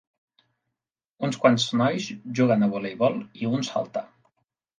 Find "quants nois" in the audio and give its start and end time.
1.43-2.07